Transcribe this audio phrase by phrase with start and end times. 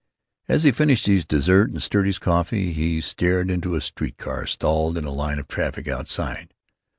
[0.47, 4.47] As he finished his dessert and stirred his coffee he stared into a street car
[4.47, 6.55] stalled in a line of traffic outside.